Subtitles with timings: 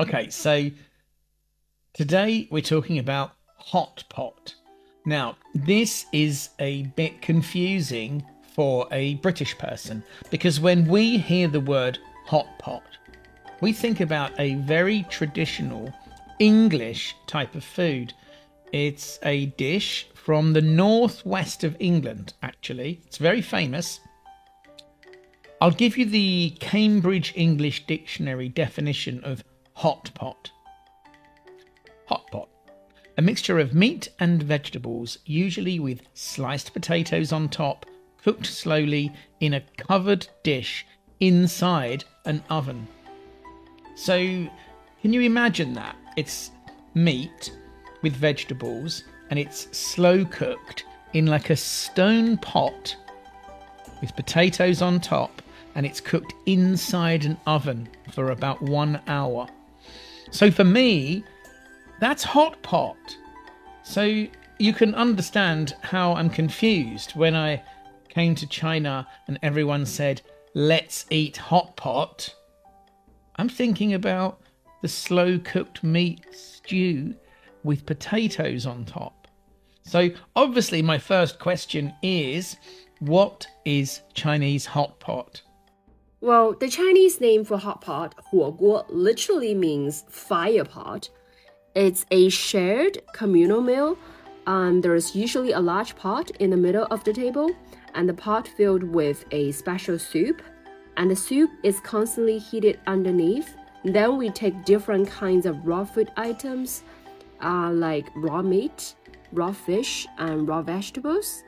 [0.00, 0.70] Okay, so
[1.92, 4.54] today we're talking about hot pot.
[5.04, 11.60] Now, this is a bit confusing for a British person because when we hear the
[11.60, 12.82] word hot pot,
[13.60, 15.92] we think about a very traditional
[16.38, 18.14] English type of food.
[18.72, 23.02] It's a dish from the northwest of England, actually.
[23.06, 24.00] It's very famous.
[25.60, 29.44] I'll give you the Cambridge English Dictionary definition of
[29.80, 30.50] hot pot.
[32.04, 32.50] Hot pot.
[33.16, 37.86] A mixture of meat and vegetables, usually with sliced potatoes on top,
[38.22, 40.84] cooked slowly in a covered dish
[41.20, 42.86] inside an oven.
[43.96, 44.18] So,
[45.00, 45.96] can you imagine that?
[46.18, 46.50] It's
[46.92, 47.50] meat
[48.02, 52.94] with vegetables and it's slow cooked in like a stone pot
[54.02, 55.40] with potatoes on top
[55.74, 59.48] and it's cooked inside an oven for about one hour.
[60.30, 61.24] So for me,
[62.00, 62.96] that's hot pot.
[63.82, 64.26] So
[64.58, 67.62] you can understand how I'm confused when I
[68.08, 70.22] came to China and everyone said,
[70.54, 72.34] let's eat hot pot.
[73.36, 74.40] I'm thinking about
[74.82, 77.14] the slow cooked meat stew
[77.62, 79.28] with potatoes on top.
[79.82, 82.56] So obviously, my first question is
[83.00, 85.42] what is Chinese hot pot?
[86.22, 91.08] Well, the Chinese name for hot pot, 火锅, literally means fire pot.
[91.74, 93.96] It's a shared communal meal.
[94.46, 97.50] Um, there's usually a large pot in the middle of the table,
[97.94, 100.42] and the pot filled with a special soup.
[100.98, 103.56] And the soup is constantly heated underneath.
[103.82, 106.82] Then we take different kinds of raw food items,
[107.42, 108.94] uh, like raw meat,
[109.32, 111.44] raw fish, and raw vegetables,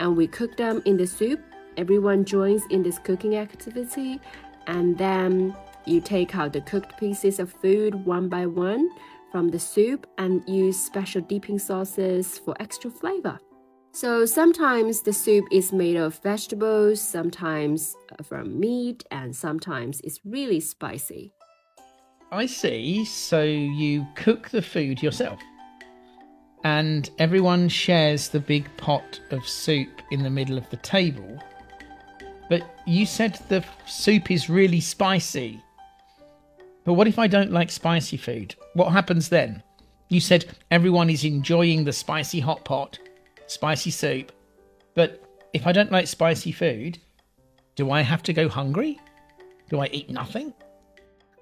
[0.00, 1.40] and we cook them in the soup
[1.76, 4.20] everyone joins in this cooking activity
[4.66, 5.54] and then
[5.84, 8.90] you take out the cooked pieces of food one by one
[9.30, 13.38] from the soup and use special dipping sauces for extra flavor.
[13.92, 20.20] So sometimes the soup is made of vegetables, sometimes uh, from meat, and sometimes it's
[20.24, 21.32] really spicy.
[22.30, 23.06] I see.
[23.06, 25.40] So you cook the food yourself,
[26.62, 31.38] and everyone shares the big pot of soup in the middle of the table
[32.48, 35.62] but you said the soup is really spicy.
[36.84, 38.54] But what if I don't like spicy food?
[38.74, 39.62] What happens then?
[40.08, 42.98] You said everyone is enjoying the spicy hot pot,
[43.48, 44.30] spicy soup.
[44.94, 46.98] But if I don't like spicy food,
[47.74, 49.00] do I have to go hungry?
[49.68, 50.54] Do I eat nothing?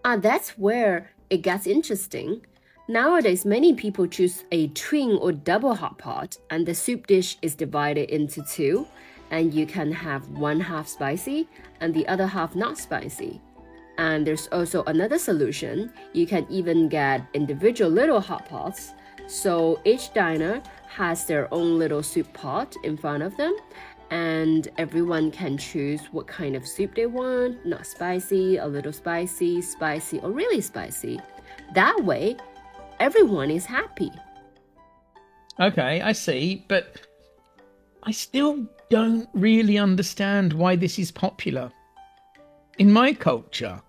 [0.05, 2.45] Ah, that's where it gets interesting.
[2.89, 7.55] Nowadays, many people choose a twin or double hot pot, and the soup dish is
[7.55, 8.87] divided into two
[9.35, 11.49] and you can have one half spicy
[11.81, 13.41] and the other half not spicy.
[13.99, 15.93] And there's also another solution.
[16.13, 18.93] You can even get individual little hot pots.
[19.27, 23.57] So each diner has their own little soup pot in front of them,
[24.11, 29.61] and everyone can choose what kind of soup they want not spicy, a little spicy,
[29.61, 31.21] spicy, or really spicy.
[31.75, 32.37] That way,
[33.01, 34.13] everyone is happy.
[35.59, 37.01] Okay, I see, but
[38.07, 41.73] I still don't really understand why this is popular.
[42.79, 43.81] In my culture,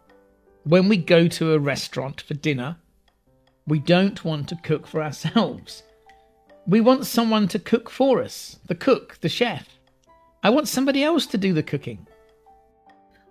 [0.63, 2.77] when we go to a restaurant for dinner,
[3.67, 5.83] we don't want to cook for ourselves.
[6.65, 9.67] We want someone to cook for us the cook, the chef.
[10.43, 12.07] I want somebody else to do the cooking.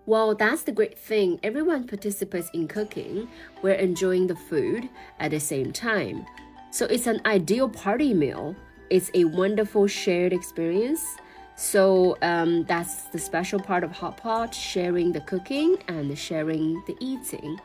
[0.05, 1.41] Well, that's the great thing.
[1.43, 3.27] Everyone participates in cooking.
[3.63, 6.27] We're enjoying the food at the same time.
[6.71, 8.55] So it's an ideal party meal.
[8.91, 11.17] It's a wonderful shared experience
[11.57, 16.97] so um, that's the special part of hot pot sharing the cooking and sharing the
[17.01, 17.61] eating.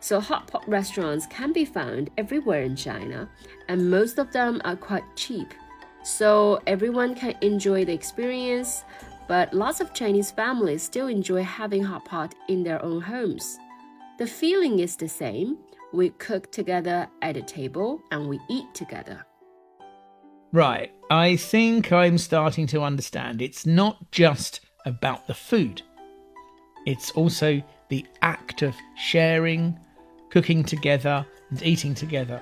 [0.00, 3.28] So, hot pot restaurants can be found everywhere in China,
[3.68, 5.54] and most of them are quite cheap.
[6.02, 8.84] So, everyone can enjoy the experience,
[9.26, 13.58] but lots of Chinese families still enjoy having hot pot in their own homes.
[14.18, 15.58] The feeling is the same.
[15.92, 19.27] We cook together at a table and we eat together.
[20.52, 23.42] Right, I think I'm starting to understand.
[23.42, 25.82] It's not just about the food,
[26.86, 29.78] it's also the act of sharing,
[30.30, 32.40] cooking together and eating together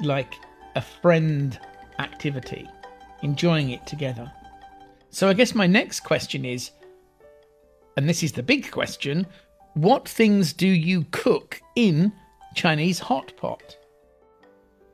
[0.00, 0.34] like
[0.74, 1.58] a friend
[1.98, 2.68] activity,
[3.22, 4.30] enjoying it together.
[5.10, 6.70] So I guess my next question is,
[7.96, 9.26] and this is the big question
[9.74, 12.12] what things do you cook in
[12.54, 13.78] Chinese hot pot?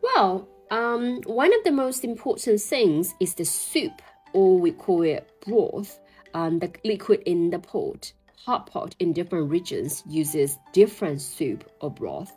[0.02, 5.28] Well, um, one of the most important things is the soup, or we call it
[5.46, 5.98] broth,
[6.34, 8.12] um, the liquid in the pot.
[8.44, 12.32] Hot pot in different regions uses different soup or broth.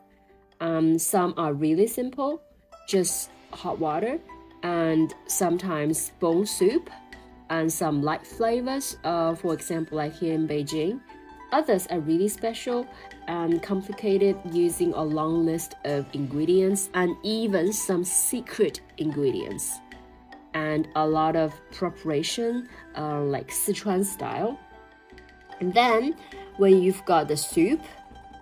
[0.60, 2.42] Um, some are really simple,
[2.88, 4.20] just hot water,
[4.64, 6.90] and sometimes bone soup,
[7.50, 8.98] and some light flavors.
[9.04, 11.02] Uh, for example, like here in Beijing,
[11.52, 12.88] Others are really special
[13.28, 19.80] and complicated using a long list of ingredients and even some secret ingredients.
[20.54, 24.60] And a lot of preparation, uh, like Sichuan style.
[25.60, 26.16] And then
[26.58, 27.82] when you've got the soup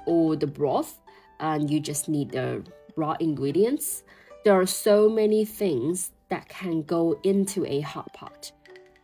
[0.05, 0.99] or the broth,
[1.39, 2.63] and you just need the
[2.95, 4.03] raw ingredients,
[4.43, 8.51] there are so many things that can go into a hot pot.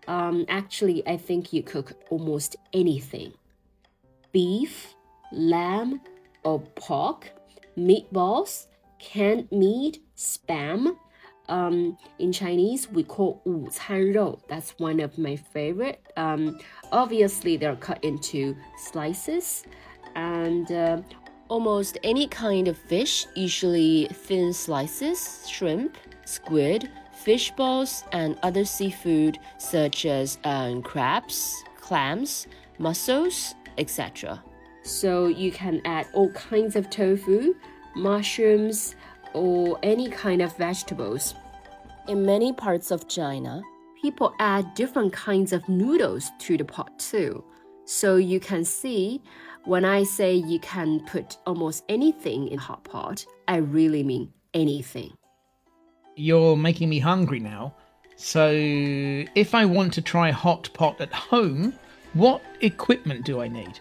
[0.07, 3.33] Um, actually, I think you cook almost anything
[4.34, 4.94] beef,
[5.32, 6.00] lamb,
[6.44, 7.30] or pork,
[7.76, 8.66] meatballs,
[8.98, 10.96] canned meat, spam.
[11.48, 14.38] Um, in Chinese, we call 午餐肉.
[14.48, 16.00] That's one of my favorite.
[16.16, 16.58] Um,
[16.92, 19.64] obviously, they're cut into slices,
[20.14, 21.02] and uh,
[21.48, 29.38] almost any kind of fish, usually thin slices, shrimp, squid, fish balls, and other seafood
[29.58, 32.46] such as um, crabs, clams,
[32.78, 34.43] mussels, etc.
[34.83, 37.55] So you can add all kinds of tofu,
[37.95, 38.95] mushrooms,
[39.33, 41.35] or any kind of vegetables.
[42.07, 43.61] In many parts of China,
[44.01, 47.43] people add different kinds of noodles to the pot too.
[47.85, 49.21] So you can see
[49.65, 55.13] when I say you can put almost anything in hot pot, I really mean anything.
[56.15, 57.73] You're making me hungry now.
[58.15, 61.73] So if I want to try hot pot at home,
[62.15, 63.77] what equipment do I need?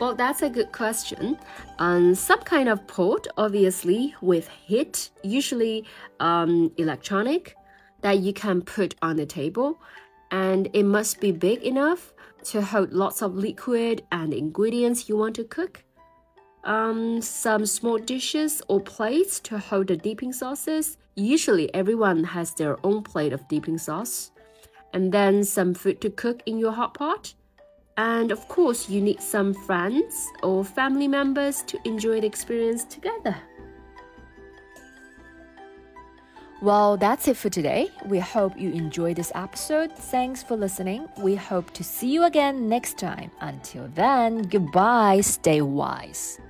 [0.00, 1.38] Well, that's a good question.
[1.78, 5.84] Um, some kind of pot, obviously, with heat, usually
[6.18, 7.56] um, electronic,
[8.00, 9.78] that you can put on the table.
[10.30, 12.14] And it must be big enough
[12.44, 15.84] to hold lots of liquid and ingredients you want to cook.
[16.64, 20.96] Um, some small dishes or plates to hold the dipping sauces.
[21.16, 24.30] Usually, everyone has their own plate of dipping sauce
[24.92, 27.34] and then some food to cook in your hot pot.
[27.96, 33.36] And of course, you need some friends or family members to enjoy the experience together.
[36.60, 37.88] Well, that's it for today.
[38.06, 39.92] We hope you enjoyed this episode.
[39.92, 41.08] Thanks for listening.
[41.18, 43.30] We hope to see you again next time.
[43.40, 45.20] Until then, goodbye.
[45.20, 46.40] Stay wise.